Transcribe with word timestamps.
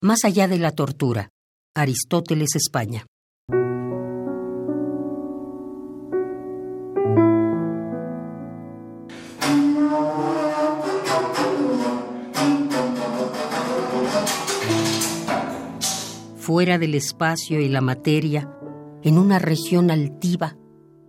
Más 0.00 0.24
allá 0.24 0.46
de 0.46 0.60
la 0.60 0.70
tortura. 0.70 1.30
Aristóteles, 1.74 2.54
España. 2.54 3.04
Fuera 16.36 16.78
del 16.78 16.94
espacio 16.94 17.60
y 17.60 17.68
la 17.68 17.80
materia, 17.80 18.56
en 19.02 19.18
una 19.18 19.40
región 19.40 19.90
altiva, 19.90 20.56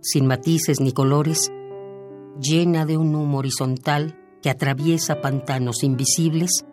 sin 0.00 0.26
matices 0.26 0.80
ni 0.80 0.90
colores, 0.90 1.52
llena 2.40 2.86
de 2.86 2.96
un 2.96 3.14
humo 3.14 3.38
horizontal 3.38 4.18
que 4.42 4.50
atraviesa 4.50 5.20
pantanos 5.20 5.84
invisibles, 5.84 6.64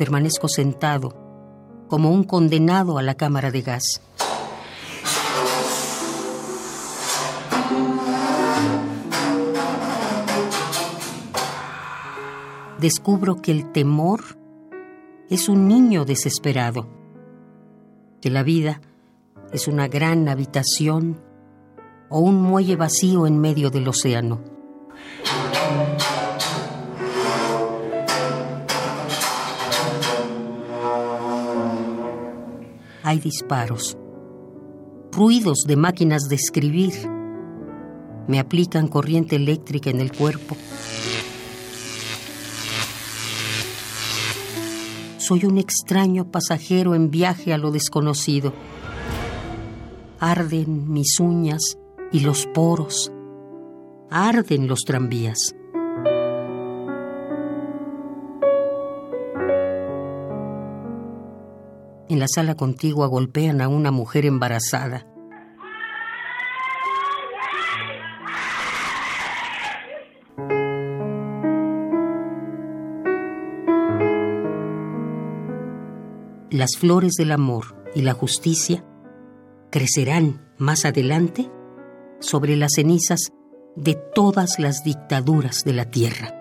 permanezco 0.00 0.48
sentado 0.48 1.12
como 1.86 2.10
un 2.10 2.24
condenado 2.24 2.96
a 2.96 3.02
la 3.02 3.16
cámara 3.16 3.50
de 3.50 3.60
gas. 3.60 4.00
Descubro 12.80 13.42
que 13.42 13.52
el 13.52 13.70
temor 13.72 14.22
es 15.28 15.50
un 15.50 15.68
niño 15.68 16.06
desesperado, 16.06 16.88
que 18.22 18.30
la 18.30 18.42
vida 18.42 18.80
es 19.52 19.68
una 19.68 19.86
gran 19.86 20.30
habitación 20.30 21.20
o 22.08 22.20
un 22.20 22.40
muelle 22.40 22.76
vacío 22.76 23.26
en 23.26 23.38
medio 23.38 23.68
del 23.68 23.86
océano. 23.86 24.49
Hay 33.02 33.18
disparos, 33.18 33.96
ruidos 35.10 35.64
de 35.66 35.76
máquinas 35.76 36.28
de 36.28 36.36
escribir. 36.36 36.92
Me 38.28 38.38
aplican 38.38 38.88
corriente 38.88 39.36
eléctrica 39.36 39.88
en 39.88 40.00
el 40.00 40.12
cuerpo. 40.12 40.54
Soy 45.16 45.46
un 45.46 45.56
extraño 45.56 46.30
pasajero 46.30 46.94
en 46.94 47.10
viaje 47.10 47.54
a 47.54 47.58
lo 47.58 47.70
desconocido. 47.70 48.52
Arden 50.18 50.92
mis 50.92 51.18
uñas 51.20 51.78
y 52.12 52.20
los 52.20 52.46
poros. 52.46 53.10
Arden 54.10 54.68
los 54.68 54.80
tranvías. 54.80 55.54
En 62.10 62.18
la 62.18 62.26
sala 62.26 62.56
contigua 62.56 63.06
golpean 63.06 63.60
a 63.60 63.68
una 63.68 63.92
mujer 63.92 64.26
embarazada. 64.26 65.06
Las 76.50 76.76
flores 76.76 77.14
del 77.14 77.30
amor 77.30 77.80
y 77.94 78.02
la 78.02 78.12
justicia 78.12 78.84
crecerán 79.70 80.52
más 80.58 80.84
adelante 80.84 81.48
sobre 82.18 82.56
las 82.56 82.72
cenizas 82.74 83.30
de 83.76 83.94
todas 84.16 84.58
las 84.58 84.82
dictaduras 84.82 85.62
de 85.62 85.72
la 85.74 85.84
tierra. 85.92 86.34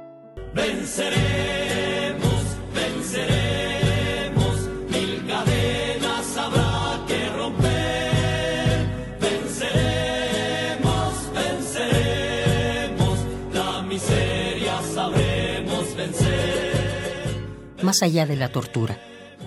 Más 17.84 18.02
allá 18.04 18.26
de 18.26 18.36
la 18.36 18.50
tortura. 18.52 19.00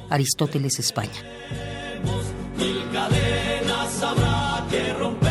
Aristóteles, 0.09 0.79
España. 0.79 1.23
Mil 2.57 2.83
cadenas 2.93 4.03
habrá 4.03 4.67
que 4.71 4.93
romper. 4.95 5.31